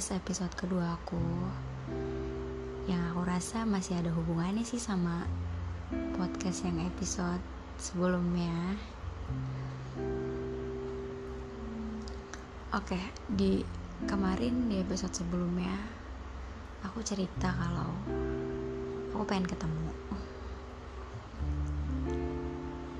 [0.00, 1.20] Podcast episode kedua aku.
[2.88, 5.28] Yang aku rasa masih ada hubungannya sih sama
[6.16, 7.44] podcast yang episode
[7.76, 8.80] sebelumnya.
[12.72, 12.96] Oke,
[13.28, 13.60] di
[14.08, 15.76] kemarin di episode sebelumnya
[16.88, 17.92] Aku cerita kalau
[19.12, 19.92] aku pengen ketemu.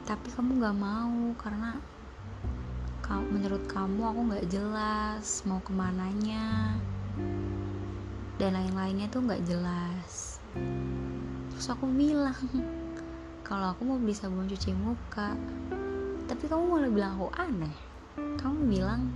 [0.05, 1.81] Tapi kamu gak mau karena
[3.19, 6.79] menurut kamu aku nggak jelas mau ke mananya
[8.39, 10.39] dan lain-lainnya tuh nggak jelas.
[11.51, 12.39] Terus aku bilang
[13.49, 15.35] kalau aku mau beli sabun cuci muka
[16.31, 17.75] tapi kamu malah bilang aku aneh.
[18.39, 19.11] Kamu bilang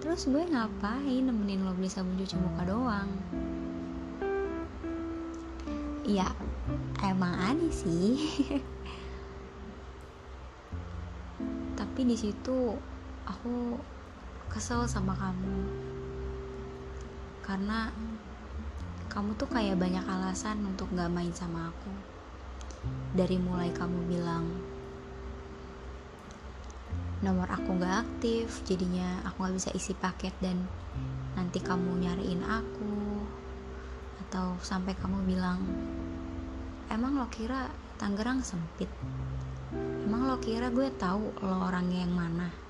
[0.00, 3.12] terus gue ngapain nemenin lo beli sabun cuci muka doang?
[6.04, 6.28] Iya,
[7.00, 8.16] emang aneh sih.
[11.80, 12.76] Tapi di situ
[13.24, 13.80] aku
[14.52, 15.58] kesel sama kamu.
[17.44, 17.92] Karena
[19.10, 21.92] kamu tuh kayak banyak alasan untuk gak main sama aku.
[23.16, 24.44] Dari mulai kamu bilang
[27.24, 30.60] nomor aku gak aktif jadinya aku gak bisa isi paket dan
[31.36, 33.22] nanti kamu nyariin aku.
[34.24, 35.62] Atau sampai kamu bilang
[36.92, 38.90] emang lo kira Tangerang sempit?
[40.02, 42.63] Emang lo kira gue tahu lo orangnya yang mana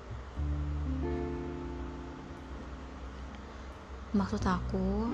[4.15, 5.11] maksud aku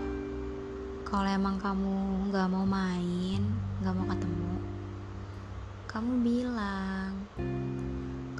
[1.02, 3.42] kalau emang kamu nggak mau main
[3.82, 4.54] nggak mau ketemu
[5.90, 7.12] kamu bilang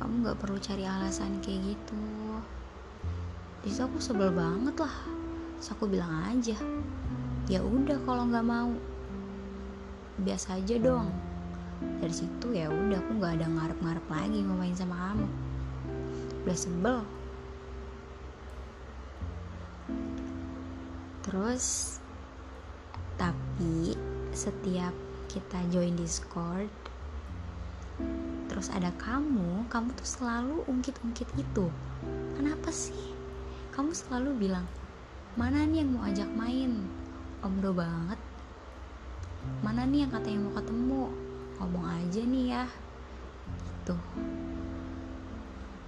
[0.02, 2.04] kamu nggak perlu cari alasan kayak gitu.
[3.62, 4.98] Di aku sebel banget lah.
[5.62, 6.58] Terus aku bilang aja
[7.46, 8.74] ya udah kalau nggak mau.
[10.26, 11.14] Biasa aja dong.
[12.02, 15.28] Dari situ ya udah aku nggak ada ngarep-ngarep lagi mau main sama kamu.
[16.50, 16.98] Udah sebel
[21.22, 21.98] terus
[23.16, 23.94] tapi
[24.34, 24.94] setiap
[25.30, 26.72] kita join discord
[28.50, 31.72] terus ada kamu kamu tuh selalu ungkit-ungkit itu.
[32.36, 33.16] Kenapa sih?
[33.72, 34.68] Kamu selalu bilang
[35.40, 36.84] mana nih yang mau ajak main?
[37.40, 38.20] Omdo banget.
[39.64, 41.04] Mana nih yang katanya mau ketemu?
[41.56, 42.66] Ngomong aja nih ya.
[43.48, 43.96] Gitu.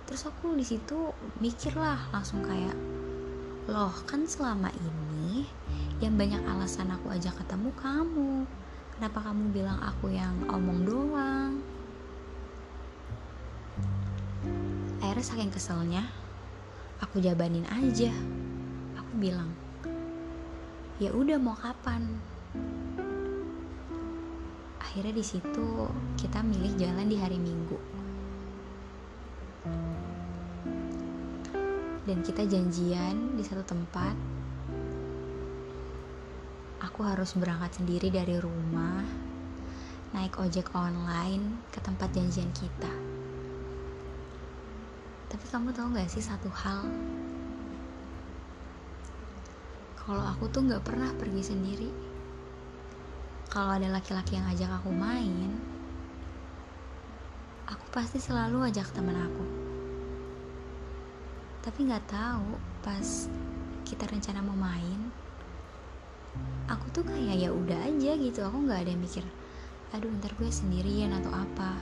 [0.08, 1.12] Terus aku di situ
[1.44, 2.80] mikir lah langsung kayak
[3.68, 5.13] loh kan selama ini
[6.04, 8.44] yang banyak alasan aku ajak ketemu kamu.
[9.00, 11.64] Kenapa kamu bilang aku yang omong doang?
[15.00, 16.04] Akhirnya saking keselnya
[17.00, 18.12] aku jabanin aja.
[19.00, 19.56] Aku bilang
[21.00, 22.20] ya udah mau kapan?
[24.84, 25.88] Akhirnya di situ
[26.20, 27.80] kita milih jalan di hari minggu.
[32.04, 34.43] Dan kita janjian di satu tempat
[36.94, 39.02] aku harus berangkat sendiri dari rumah
[40.14, 42.94] naik ojek online ke tempat janjian kita.
[45.26, 46.86] Tapi kamu tahu gak sih satu hal?
[50.06, 51.90] Kalau aku tuh gak pernah pergi sendiri.
[53.50, 55.50] Kalau ada laki-laki yang ajak aku main
[57.66, 59.46] aku pasti selalu ajak teman aku.
[61.66, 62.54] Tapi nggak tahu
[62.86, 63.26] pas
[63.82, 65.23] kita rencana mau main
[66.70, 68.40] aku tuh kayak ya udah aja gitu.
[68.44, 69.26] Aku nggak ada yang mikir
[69.94, 71.78] aduh ntar gue sendirian atau apa.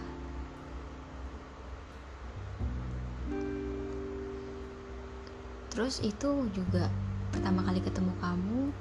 [5.72, 6.92] Terus itu juga
[7.32, 8.76] pertama kali ketemu kamu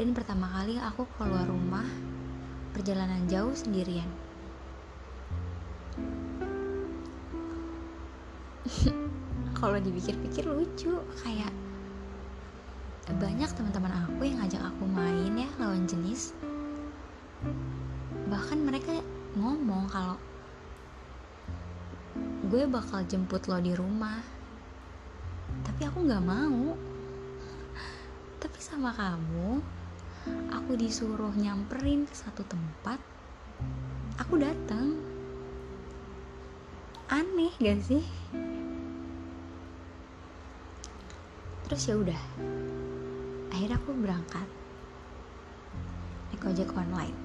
[0.00, 1.84] dan pertama kali aku keluar rumah
[2.72, 4.08] perjalanan jauh sendirian.
[9.60, 11.52] Kalau dipikir-pikir lucu kayak
[13.12, 16.32] banyak teman-teman aku yang ngajak aku main ya lawan jenis.
[18.32, 18.96] Bahkan mereka
[19.36, 20.16] ngomong kalau
[22.48, 24.24] gue bakal jemput lo di rumah.
[25.68, 26.72] Tapi aku nggak mau.
[28.40, 29.60] Tapi sama kamu
[30.52, 32.96] aku disuruh nyamperin ke satu tempat
[34.16, 34.96] aku datang
[37.12, 38.04] aneh gak sih
[41.64, 42.22] terus ya udah.
[43.48, 44.48] Akhirnya aku berangkat.
[46.30, 47.16] Naik ojek online.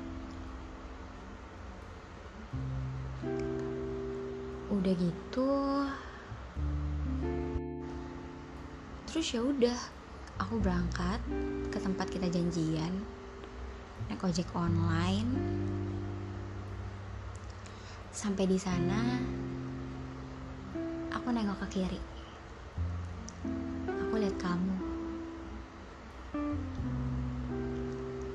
[4.71, 5.51] Udah gitu.
[9.11, 9.79] Terus ya udah
[10.39, 11.19] aku berangkat
[11.67, 12.93] ke tempat kita janjian.
[14.07, 15.35] Naik ojek online.
[18.15, 19.19] Sampai di sana
[21.11, 22.18] aku nengok ke kiri
[24.39, 24.75] kamu.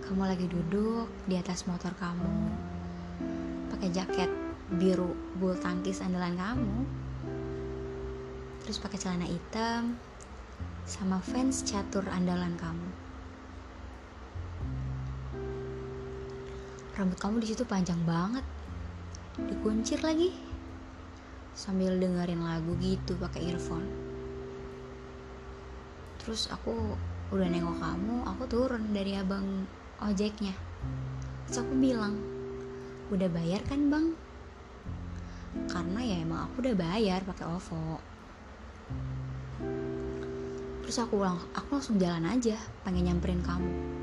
[0.04, 2.52] Kamu lagi duduk di atas motor kamu,
[3.72, 4.28] pakai jaket
[4.76, 6.78] biru bulu tangkis andalan kamu,
[8.62, 9.96] terus pakai celana hitam,
[10.84, 12.88] sama fans catur andalan kamu.
[16.94, 18.44] Rambut kamu di situ panjang banget,
[19.40, 20.30] dikuncir lagi,
[21.56, 24.03] sambil dengerin lagu gitu pakai earphone.
[26.24, 26.96] Terus aku
[27.30, 29.68] udah nengok kamu, aku turun dari abang
[30.00, 30.56] ojeknya.
[31.46, 32.16] Terus aku bilang,
[33.12, 34.06] udah bayar kan bang?
[35.68, 38.00] Karena ya emang aku udah bayar pakai OVO.
[40.82, 43.94] Terus aku ulang, aku langsung jalan aja, pengen nyamperin kamu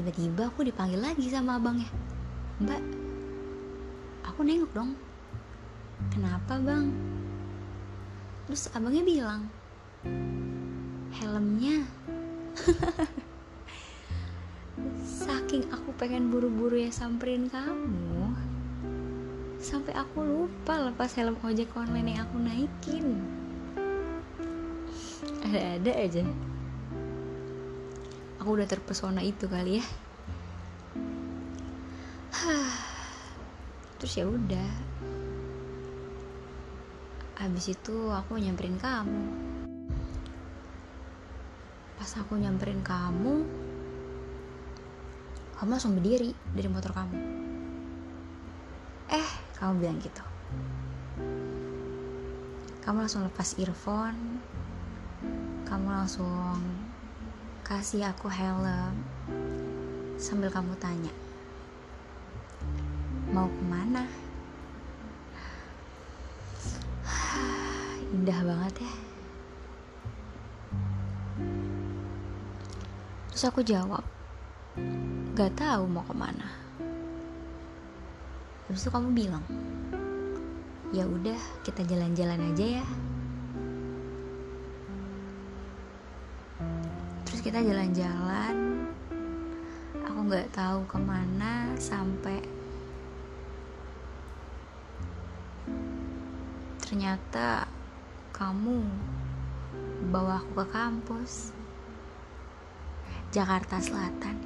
[0.00, 1.92] tiba-tiba aku dipanggil lagi sama abangnya
[2.56, 2.80] mbak
[4.24, 4.96] aku nengok dong
[6.08, 6.88] kenapa bang
[8.48, 9.42] terus abangnya bilang
[11.18, 11.86] helmnya?
[15.24, 18.10] Saking aku pengen buru-buru ya samperin kamu
[19.60, 23.20] sampai aku lupa lepas helm ojek online yang aku naikin.
[25.44, 26.24] Ada-ada aja.
[28.40, 29.86] Aku udah terpesona itu kali ya.
[34.00, 34.70] Terus ya udah.
[37.40, 39.49] Abis itu aku nyamperin kamu
[42.00, 43.44] pas aku nyamperin kamu
[45.60, 47.20] kamu langsung berdiri dari motor kamu.
[49.12, 49.28] Eh
[49.60, 50.24] kamu bilang gitu.
[52.80, 54.40] Kamu langsung lepas earphone
[55.68, 56.56] kamu langsung
[57.60, 58.96] kasih aku helm
[60.16, 61.12] sambil kamu tanya
[63.30, 64.08] mau ke mana?
[68.16, 69.09] Indah banget ya
[73.40, 74.04] terus aku jawab
[75.32, 76.44] gak tahu mau ke mana.
[78.68, 79.40] Habis itu kamu bilang
[80.92, 82.86] ya udah kita jalan-jalan aja ya.
[87.24, 88.84] Terus kita jalan-jalan
[90.04, 92.44] aku nggak tahu ke mana sampai
[96.84, 97.64] ternyata
[98.36, 98.84] kamu
[100.12, 101.56] bawa aku ke kampus
[103.30, 104.36] Jakarta Selatan.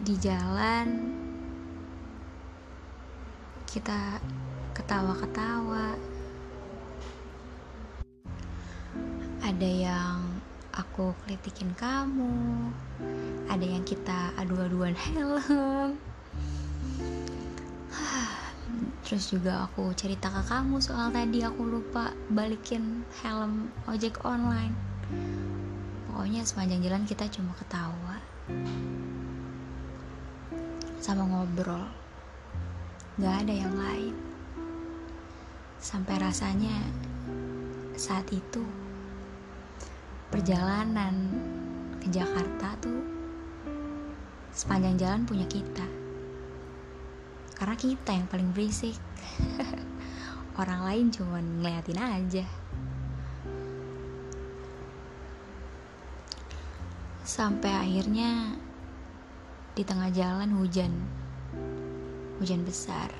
[0.00, 0.86] Di jalan
[3.66, 4.22] kita
[4.74, 5.94] ketawa-ketawa.
[9.42, 10.18] Ada yang
[10.70, 12.70] aku kritikin kamu
[13.50, 15.98] ada yang kita adu-aduan helm
[19.10, 24.70] terus juga aku cerita ke kamu soal tadi aku lupa balikin helm ojek online.
[26.06, 28.22] Pokoknya sepanjang jalan kita cuma ketawa.
[31.02, 31.90] Sama ngobrol.
[33.18, 34.14] Gak ada yang lain.
[35.82, 36.78] Sampai rasanya
[37.98, 38.62] saat itu
[40.30, 41.34] perjalanan
[41.98, 43.02] ke Jakarta tuh
[44.54, 45.99] sepanjang jalan punya kita
[47.60, 48.96] karena kita yang paling berisik.
[50.60, 52.48] Orang lain cuma ngeliatin aja.
[57.20, 58.56] Sampai akhirnya
[59.76, 60.88] di tengah jalan hujan.
[62.40, 63.12] Hujan besar.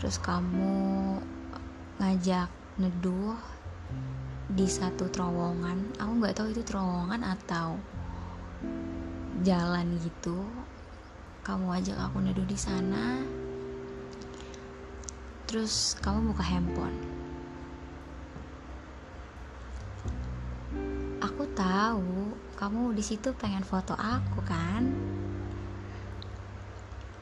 [0.00, 1.20] Terus kamu
[2.00, 2.48] ngajak
[2.80, 3.36] neduh
[4.48, 6.00] di satu terowongan.
[6.00, 7.76] Aku nggak tahu itu terowongan atau
[9.44, 10.40] jalan gitu
[11.46, 13.22] kamu ajak aku neduh di sana
[15.46, 16.98] terus kamu buka handphone
[21.22, 24.90] aku tahu kamu di situ pengen foto aku kan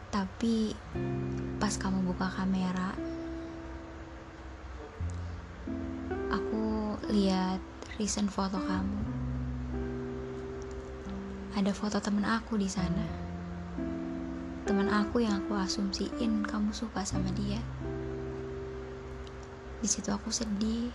[0.08, 0.72] tapi
[1.60, 2.96] pas kamu buka kamera
[7.14, 7.62] lihat
[8.02, 9.02] recent foto kamu.
[11.54, 13.23] Ada foto temen aku di sana.
[14.64, 17.60] Temen aku yang aku asumsiin kamu suka sama dia.
[19.78, 20.90] Di situ aku sedih.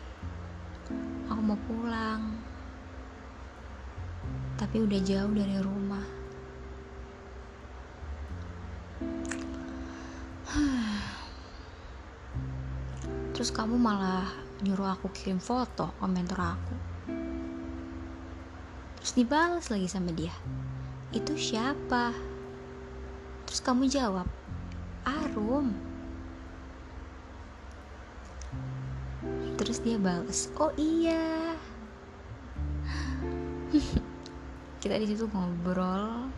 [1.30, 2.34] Aku mau pulang.
[4.58, 6.06] Tapi udah jauh dari rumah.
[13.38, 14.26] Terus kamu malah
[14.60, 16.76] nyuruh aku kirim foto komentar aku
[19.00, 20.36] terus dibalas lagi sama dia
[21.16, 22.12] itu siapa
[23.50, 24.30] Terus kamu jawab,
[25.10, 25.74] "Arum."
[29.58, 31.58] Terus dia balas, "Oh iya."
[34.86, 36.30] Kita di situ ngobrol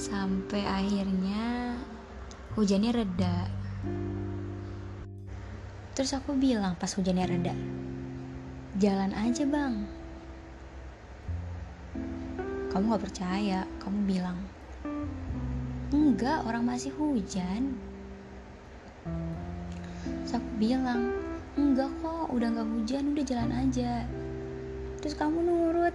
[0.00, 1.76] sampai akhirnya
[2.56, 3.36] hujannya reda.
[5.92, 7.52] Terus aku bilang pas hujannya reda,
[8.80, 9.84] "Jalan aja, Bang."
[12.72, 14.48] Kamu gak percaya, kamu bilang,
[15.90, 17.74] enggak orang masih hujan.
[20.06, 21.10] Terus aku bilang
[21.58, 24.06] enggak kok udah gak hujan udah jalan aja.
[25.02, 25.94] Terus kamu nurut.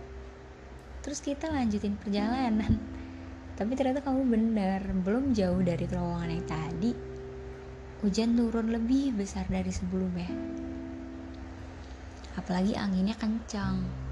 [0.99, 2.75] Terus kita lanjutin perjalanan.
[3.57, 6.91] Tapi ternyata kamu bener belum jauh dari terowongan yang tadi.
[8.03, 10.27] Hujan turun lebih besar dari sebelumnya.
[12.35, 14.05] Apalagi anginnya kencang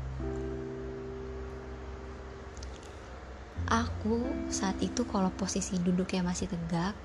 [3.67, 6.95] aku saat itu kalau posisi duduknya masih tegak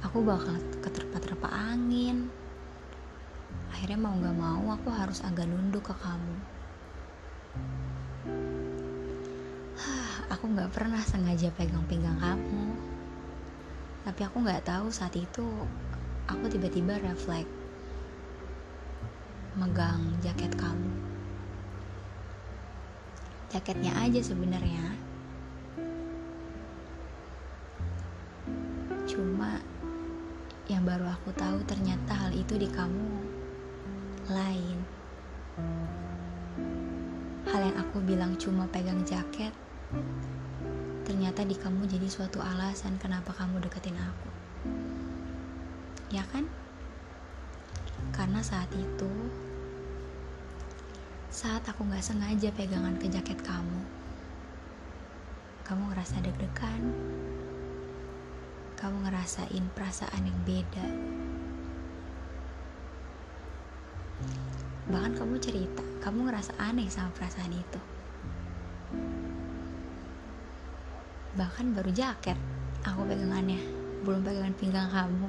[0.00, 2.32] aku bakal keterpa-terpa angin.
[3.70, 6.36] Akhirnya mau gak mau aku harus agak nunduk ke kamu.
[10.34, 12.74] Aku gak pernah sengaja pegang pinggang kamu.
[14.02, 15.46] Tapi aku gak tahu saat itu
[16.26, 17.50] aku tiba-tiba refleks
[19.58, 20.90] megang jaket kamu.
[23.50, 25.09] Jaketnya aja sebenarnya
[30.80, 33.20] yang baru aku tahu ternyata hal itu di kamu
[34.32, 34.80] lain.
[37.44, 39.52] Hal yang aku bilang cuma pegang jaket
[41.04, 44.30] ternyata di kamu jadi suatu alasan kenapa kamu deketin aku.
[46.16, 46.48] Ya kan?
[48.16, 49.12] Karena saat itu
[51.28, 53.84] saat aku gak sengaja pegangan ke jaket kamu
[55.68, 56.82] kamu ngerasa deg-degan
[58.80, 60.88] kamu ngerasain perasaan yang beda.
[64.88, 67.80] Bahkan kamu cerita kamu ngerasa aneh sama perasaan itu.
[71.36, 72.40] Bahkan baru jaket
[72.88, 73.60] aku pegangannya
[74.00, 75.28] belum pegangan pinggang kamu.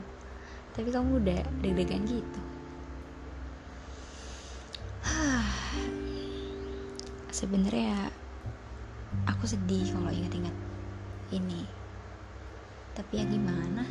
[0.72, 2.42] Tapi kamu udah deg-degan gitu.
[7.36, 8.16] Sebenarnya
[9.28, 10.56] aku sedih kalau ingat-ingat
[11.36, 11.81] ini
[12.92, 13.88] tapi ya gimana?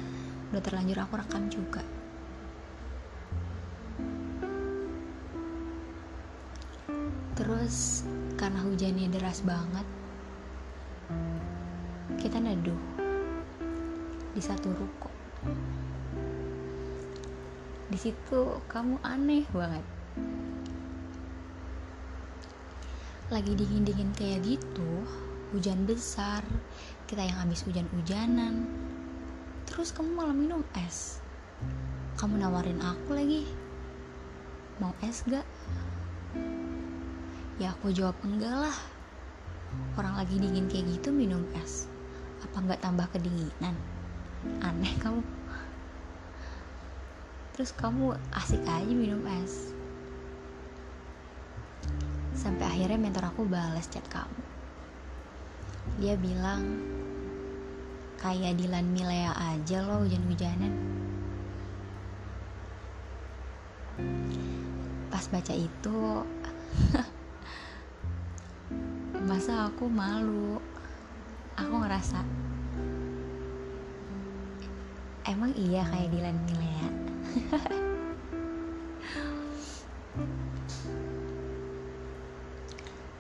[0.50, 1.80] Udah terlanjur aku rekam juga.
[7.38, 8.04] Terus
[8.36, 9.86] karena hujannya deras banget
[12.20, 12.76] kita neduh
[14.36, 15.08] di satu ruko.
[17.88, 19.86] Di situ kamu aneh banget.
[23.32, 24.92] Lagi dingin-dingin kayak gitu
[25.50, 26.44] hujan besar
[27.10, 28.68] kita yang habis hujan-hujanan
[29.80, 31.24] terus kamu malah minum es.
[32.20, 33.48] Kamu nawarin aku lagi.
[34.76, 35.48] Mau es gak?
[37.56, 38.76] Ya aku jawab enggak lah.
[39.96, 41.88] Orang lagi dingin kayak gitu minum es.
[42.44, 43.72] Apa nggak tambah kedinginan?
[44.60, 45.24] Aneh kamu.
[47.56, 49.72] Terus kamu asik aja minum es.
[52.36, 54.44] Sampai akhirnya mentor aku balas chat kamu.
[56.04, 56.84] Dia bilang
[58.20, 60.76] kayak Dilan Milea aja loh hujan-hujanan.
[65.08, 65.98] Pas baca itu
[69.28, 70.60] masa aku malu.
[71.56, 72.20] Aku ngerasa
[75.24, 76.88] emang iya kayak Dilan Milea?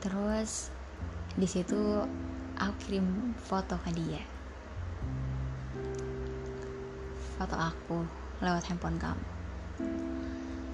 [0.04, 0.68] Terus
[1.40, 2.04] di situ
[2.60, 4.39] aku kirim foto ke dia
[7.40, 8.04] foto aku
[8.44, 9.24] lewat handphone kamu.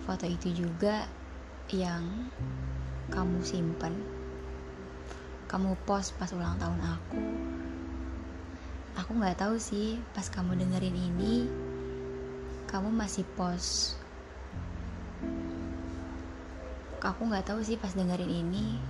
[0.03, 1.07] Foto itu juga
[1.71, 2.27] yang
[3.07, 3.95] kamu simpen
[5.47, 7.23] kamu post pas ulang tahun aku.
[8.99, 11.47] Aku nggak tahu sih pas kamu dengerin ini
[12.67, 13.95] kamu masih post.
[16.99, 18.83] Aku nggak tahu sih pas dengerin ini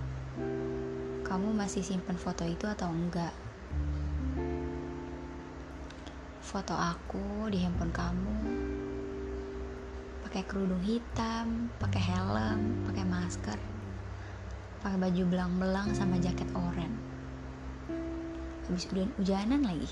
[1.28, 3.36] kamu masih simpen foto itu atau enggak
[6.46, 8.38] foto aku di handphone kamu.
[10.22, 13.58] Pakai kerudung hitam pakai helm pakai masker
[14.78, 16.94] pakai baju belang-belang sama jaket oranye.
[18.70, 19.90] Habis hujan hujanan lagi.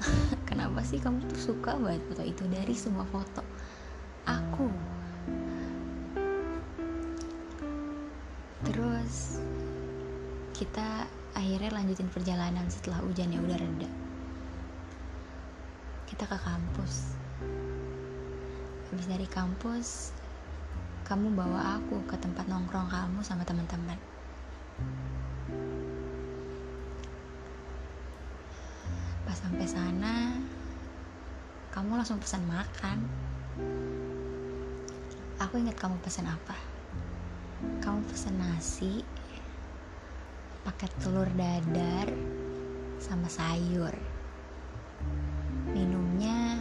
[0.48, 2.48] Kenapa sih kamu tuh suka banget foto itu?
[2.48, 3.43] Dari semua foto
[11.94, 13.86] lanjutin perjalanan setelah hujannya udah reda.
[16.10, 17.14] Kita ke kampus.
[18.90, 20.10] Habis dari kampus
[21.06, 23.94] kamu bawa aku ke tempat nongkrong kamu sama teman-teman.
[29.22, 30.34] Pas sampai sana
[31.70, 33.06] kamu langsung pesan makan.
[35.46, 36.58] Aku ingat kamu pesan apa?
[37.78, 39.06] Kamu pesan nasi
[40.64, 42.08] pakai telur dadar
[42.96, 43.92] sama sayur.
[45.70, 46.58] Minumnya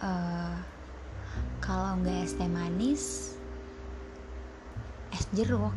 [0.00, 0.56] uh,
[1.60, 3.04] kalau nggak es teh manis
[5.12, 5.76] es jeruk.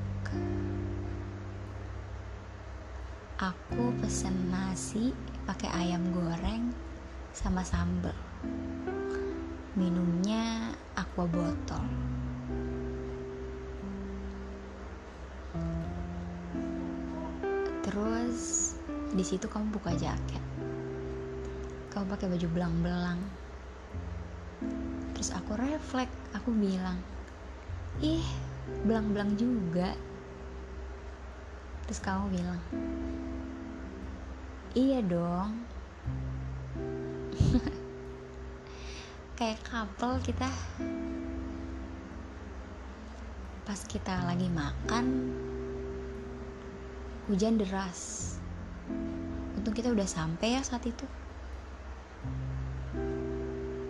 [3.40, 5.16] Aku pesen nasi
[5.48, 6.76] pakai ayam goreng
[7.32, 8.16] sama sambal
[9.80, 11.88] minumnya aqua botol
[17.90, 18.78] terus
[19.18, 20.44] di situ kamu buka jaket.
[21.90, 23.18] Kamu pakai baju belang-belang.
[25.18, 27.02] Terus aku refleks aku bilang
[28.06, 28.22] ih
[28.86, 29.98] belang-belang juga.
[31.90, 32.62] Terus kamu bilang
[34.78, 35.66] iya dong.
[39.42, 40.46] Kayak couple kita
[43.66, 45.06] pas kita lagi makan
[47.30, 48.34] hujan deras.
[49.54, 51.06] Untung kita udah sampai ya saat itu.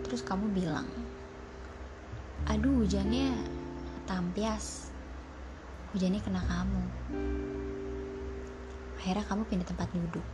[0.04, 0.84] Terus kamu bilang
[2.44, 3.32] aduh hujannya
[4.04, 4.92] tampias.
[5.96, 6.82] Hujannya kena kamu.
[9.00, 10.26] Akhirnya kamu pindah tempat duduk.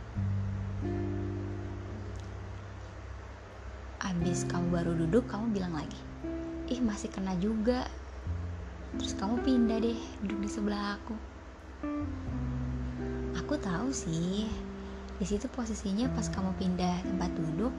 [4.03, 5.99] Abis kamu baru duduk kamu bilang lagi
[6.67, 7.87] ih masih kena juga.
[8.99, 11.15] Terus kamu pindah deh duduk di sebelah aku
[13.47, 14.43] aku tahu sih.
[15.15, 17.71] Di situ posisinya pas kamu pindah tempat duduk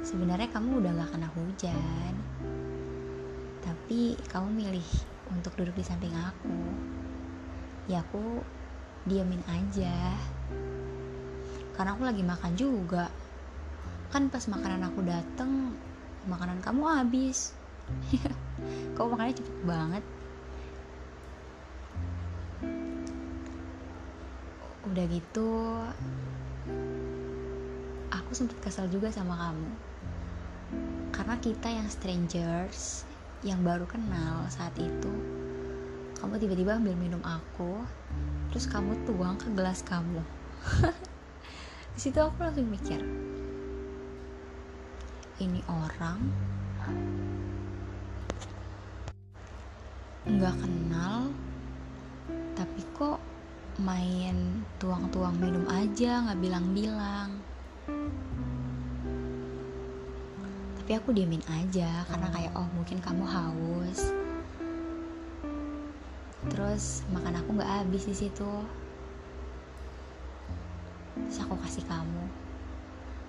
[0.00, 2.14] sebenarnya kamu udah gak kena hujan.
[3.60, 4.88] Tapi kamu milih
[5.36, 6.56] untuk duduk di samping aku.
[7.92, 8.40] Ya aku
[9.04, 10.16] diamin aja.
[11.76, 13.12] Karena aku lagi makan juga.
[14.08, 15.76] Kan pas makanan aku dateng
[16.24, 17.52] makanan kamu habis.
[18.96, 20.04] Kau makannya cepet banget
[24.90, 25.50] udah gitu
[28.10, 29.70] aku sempet kesel juga sama kamu.
[31.14, 33.06] Karena kita yang strangers
[33.46, 35.14] yang baru kenal saat itu
[36.18, 37.80] kamu tiba-tiba ambil minum aku
[38.52, 40.22] terus kamu tuang ke gelas kamu.
[41.94, 42.98] Di situ aku langsung mikir
[45.40, 46.18] ini orang
[50.28, 51.32] nggak kenal
[52.52, 53.29] tapi kok
[53.80, 57.40] main tuang-tuang minum aja nggak bilang-bilang.
[60.76, 64.12] Tapi aku diemin aja karena kayak oh mungkin kamu haus.
[66.52, 68.52] Terus makan aku nggak habis di situ.
[71.16, 72.24] Terus aku kasih kamu.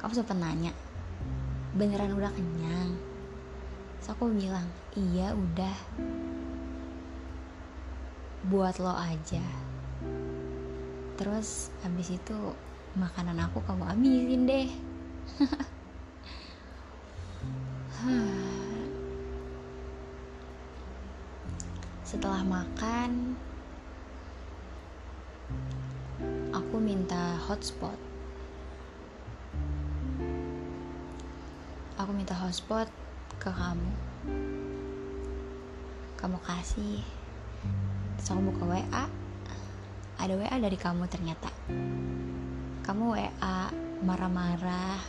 [0.03, 0.75] Kamu sempat nanya
[1.79, 2.91] beneran udah kenyang?
[3.99, 4.67] Terus aku bilang
[4.99, 5.77] iya udah.
[8.51, 9.60] Buat lo aja
[11.15, 12.37] terus habis itu
[12.95, 14.67] makanan aku kamu habisin deh.
[22.03, 23.39] Setelah makan
[26.51, 27.95] aku minta hotspot.
[31.95, 32.91] Aku minta hotspot
[33.39, 33.91] ke kamu.
[36.19, 36.99] Kamu kasih.
[38.19, 39.05] Terus aku buka WA
[40.21, 41.49] ada WA dari kamu ternyata.
[42.85, 43.59] Kamu WA
[44.05, 45.01] marah-marah.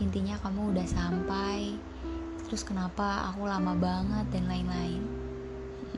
[0.00, 1.76] Intinya kamu udah sampai.
[2.48, 5.04] Terus kenapa aku lama banget dan lain-lain.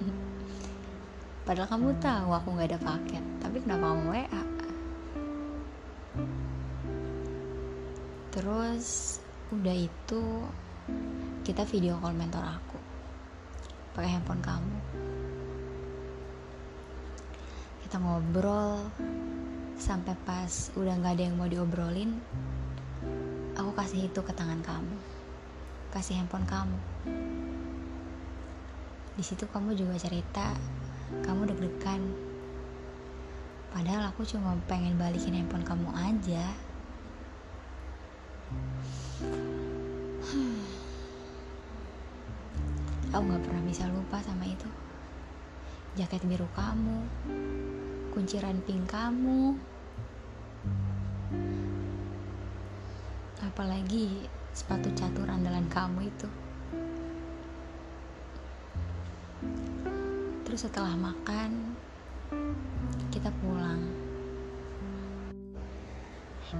[1.46, 3.24] Padahal kamu tahu aku nggak ada paket.
[3.38, 4.42] Tapi kenapa kamu WA
[8.30, 9.18] terus
[9.50, 10.22] udah itu
[11.42, 12.78] kita video call mentor aku.
[13.94, 14.78] Pakai handphone kamu
[17.90, 18.86] kita ngobrol
[19.74, 22.14] sampai pas udah nggak ada yang mau diobrolin
[23.58, 24.94] aku kasih itu ke tangan kamu.
[25.90, 26.78] Kasih handphone kamu.
[29.18, 30.54] Di situ kamu juga cerita
[31.26, 31.98] kamu deg-degan.
[33.74, 36.46] Padahal aku cuma pengen balikin handphone kamu aja.
[43.10, 44.70] Aku gak pernah bisa lupa sama itu.
[45.98, 47.02] Jaket biru kamu
[48.20, 49.56] kunci ranting kamu.
[53.40, 56.28] Apalagi sepatu catur andalan kamu itu.
[60.44, 61.72] Terus setelah makan
[63.08, 63.88] kita pulang.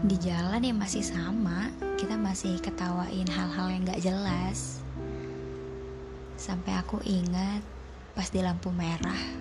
[0.08, 1.68] Di jalan yang masih sama
[2.00, 4.80] kita masih ketawain hal-hal yang gak jelas.
[6.40, 7.60] Sampai aku ingat
[8.16, 9.39] pas di lampu merah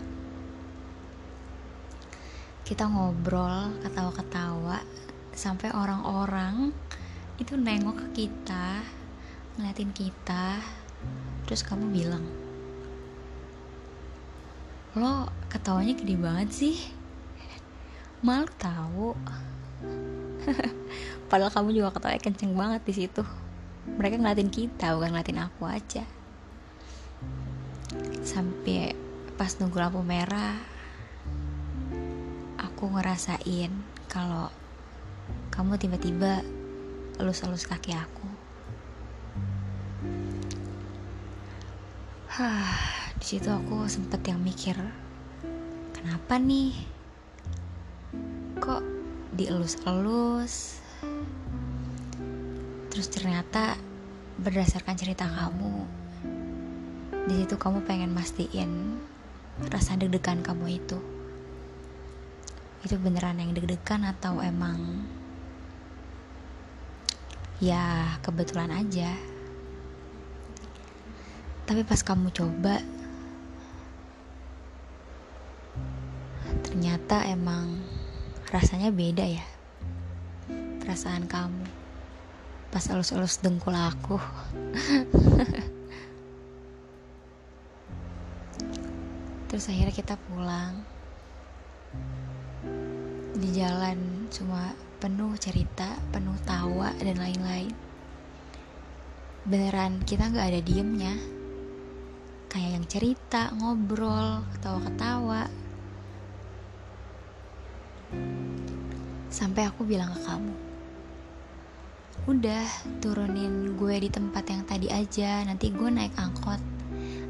[2.69, 4.77] kita ngobrol ketawa-ketawa
[5.33, 6.69] sampai orang-orang
[7.41, 8.85] itu nengok ke kita
[9.57, 10.61] ngeliatin kita
[11.49, 12.21] terus kamu bilang
[14.93, 16.77] lo ketawanya gede banget sih.
[18.25, 19.17] Malu tahu.
[21.29, 23.21] Padahal kamu juga ketawanya kenceng banget di situ.
[23.85, 26.03] Mereka ngeliatin kita bukan ngeliatin aku aja.
[28.25, 28.97] Sampai
[29.37, 30.78] pas nunggu lampu merah
[32.79, 33.75] aku ngerasain
[34.07, 34.47] kalau
[35.51, 36.39] kamu tiba-tiba
[37.19, 38.23] elus-elus kaki aku
[42.31, 44.79] Hah, di situ aku sempet yang mikir,
[45.91, 46.71] kenapa nih?
[48.63, 48.79] Kok
[49.35, 50.79] dielus-elus?
[52.87, 53.75] Terus ternyata
[54.39, 55.83] berdasarkan cerita kamu,
[57.27, 59.03] di situ kamu pengen mastiin
[59.67, 61.18] rasa deg-degan kamu itu.
[62.79, 65.03] Itu beneran yang deg-degan atau emang
[67.59, 69.11] ya kebetulan aja?
[71.67, 72.81] Tapi pas kamu coba
[76.65, 77.77] ternyata emang
[78.49, 79.45] rasanya beda ya
[80.89, 81.69] perasaan kamu.
[82.73, 84.17] Pas elus-elus dengkul aku.
[89.49, 90.81] Terus akhirnya kita pulang
[93.39, 97.71] di jalan cuma penuh cerita penuh tawa dan lain-lain.
[99.47, 101.15] Beneran kita nggak ada diemnya.
[102.51, 105.47] Kayak yang cerita ngobrol ketawa-ketawa.
[109.31, 110.55] Sampai aku bilang ke kamu,
[112.27, 112.65] udah
[112.99, 116.59] turunin gue di tempat yang tadi aja, nanti gue naik angkot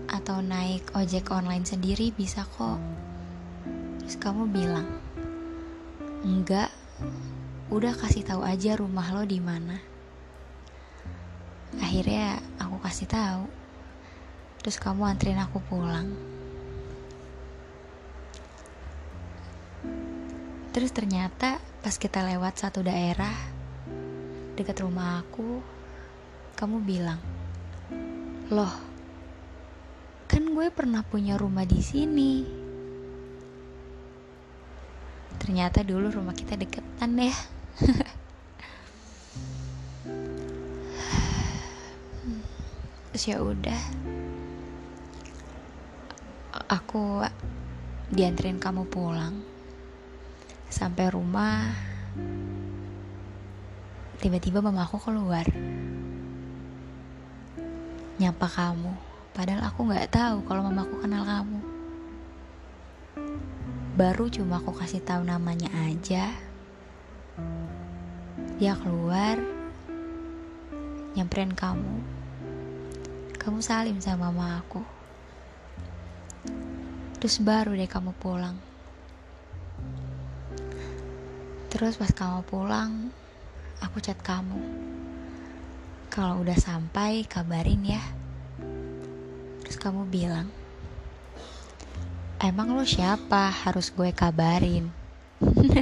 [0.10, 2.80] atau naik ojek online sendiri bisa kok.
[4.00, 4.88] Terus kamu bilang,
[6.24, 6.72] enggak,
[7.72, 9.80] udah kasih tahu aja rumah lo di mana.
[11.80, 13.46] Akhirnya aku kasih tahu.
[14.60, 16.12] Terus kamu anterin aku pulang.
[20.76, 23.34] Terus ternyata pas kita lewat satu daerah
[24.60, 25.64] dekat rumah aku,
[26.60, 27.20] kamu bilang,
[28.52, 28.76] "Loh,
[30.28, 32.59] kan gue pernah punya rumah di sini."
[35.40, 37.34] Ternyata dulu rumah kita deketan ya.
[43.10, 43.82] Terus ya udah.
[46.70, 47.24] Aku
[48.14, 49.38] dianterin kamu pulang
[50.70, 51.74] sampai rumah
[54.22, 55.46] tiba-tiba mamaku keluar
[58.20, 58.92] nyapa kamu
[59.32, 61.59] padahal aku nggak tahu kalau mamaku kenal kamu
[64.00, 66.32] baru cuma aku kasih tahu namanya aja
[68.56, 69.36] dia keluar
[71.20, 72.00] nyamperin kamu
[73.36, 74.80] kamu salim sama mama aku
[77.20, 78.56] terus baru deh kamu pulang
[81.70, 83.14] Terus pas kamu pulang,
[83.78, 84.58] aku chat kamu.
[86.10, 88.04] Kalau udah sampai, kabarin ya.
[89.62, 90.50] Terus kamu bilang,
[92.40, 94.88] Emang lo siapa harus gue kabarin?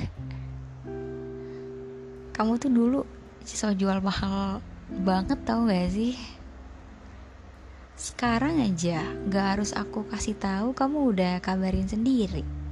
[2.38, 3.02] kamu tuh dulu
[3.46, 4.62] so jual mahal
[5.06, 6.18] banget tau gak sih?
[7.98, 12.68] Sekarang aja gak harus aku kasih tahu kamu udah kabarin sendiri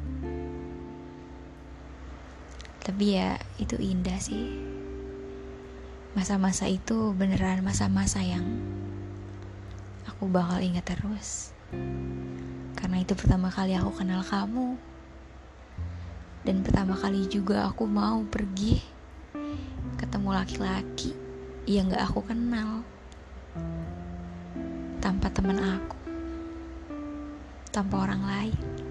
[2.86, 4.62] tapi ya itu indah sih
[6.14, 8.46] masa-masa itu beneran masa-masa yang
[10.06, 11.50] aku bakal ingat terus
[12.76, 14.78] karena itu pertama kali aku kenal kamu.
[16.46, 18.78] Dan pertama kali juga aku mau pergi
[19.98, 21.18] ketemu laki-laki
[21.66, 22.86] yang gak aku kenal.
[25.02, 25.98] Tanpa teman aku.
[27.74, 28.85] Tanpa orang lain